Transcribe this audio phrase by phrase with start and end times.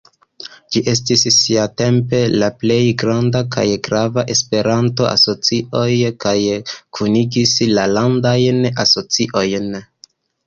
[0.75, 5.91] Ĝi estis siatempe la plej granda kaj grava Esperanto-asocio,
[6.25, 6.35] kaj
[7.01, 9.69] kunigis la Landajn Asociojn.